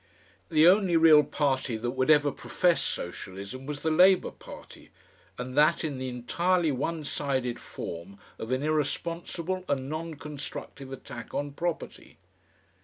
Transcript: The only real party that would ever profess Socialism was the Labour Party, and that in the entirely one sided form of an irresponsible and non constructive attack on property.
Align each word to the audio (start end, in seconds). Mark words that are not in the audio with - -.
The 0.49 0.67
only 0.67 0.97
real 0.97 1.23
party 1.23 1.77
that 1.77 1.91
would 1.91 2.09
ever 2.09 2.31
profess 2.31 2.81
Socialism 2.81 3.67
was 3.67 3.81
the 3.81 3.91
Labour 3.91 4.31
Party, 4.31 4.89
and 5.37 5.55
that 5.55 5.83
in 5.83 5.99
the 5.99 6.09
entirely 6.09 6.71
one 6.71 7.03
sided 7.03 7.59
form 7.59 8.17
of 8.39 8.49
an 8.49 8.63
irresponsible 8.63 9.63
and 9.69 9.89
non 9.91 10.15
constructive 10.15 10.91
attack 10.91 11.35
on 11.35 11.51
property. 11.51 12.17